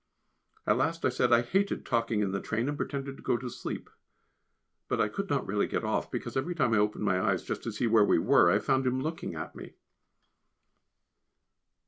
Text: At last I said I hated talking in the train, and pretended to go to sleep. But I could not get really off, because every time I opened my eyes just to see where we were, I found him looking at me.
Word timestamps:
At 0.65 0.77
last 0.77 1.05
I 1.05 1.09
said 1.09 1.31
I 1.31 1.43
hated 1.43 1.85
talking 1.85 2.21
in 2.21 2.31
the 2.31 2.41
train, 2.41 2.67
and 2.67 2.75
pretended 2.75 3.17
to 3.17 3.21
go 3.21 3.37
to 3.37 3.51
sleep. 3.51 3.87
But 4.87 4.99
I 4.99 5.07
could 5.07 5.29
not 5.29 5.41
get 5.41 5.45
really 5.47 5.75
off, 5.77 6.09
because 6.09 6.35
every 6.35 6.55
time 6.55 6.73
I 6.73 6.77
opened 6.79 7.03
my 7.05 7.21
eyes 7.21 7.43
just 7.43 7.61
to 7.61 7.71
see 7.71 7.85
where 7.85 8.03
we 8.03 8.17
were, 8.17 8.49
I 8.49 8.57
found 8.57 8.87
him 8.87 8.99
looking 9.03 9.35
at 9.35 9.53
me. 9.55 9.73